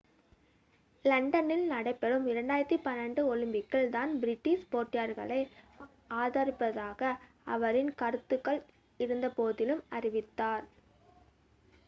லண்டனில் 1.05 1.65
நடைபெறும் 1.71 2.23
2012 2.27 3.25
ஒலிம்பிக்கில் 3.31 3.91
தான் 3.91 4.13
பிரிட்டிஷ் 4.21 4.63
போட்டியாளர்களை 4.71 5.39
ஆதரிப்பதாக 6.19 7.11
அவரின் 7.47 7.91
கருத்துக்கள் 7.95 8.61
இருந்தபோதிலும் 8.99 9.83
அறிவித்தார் 9.91 10.65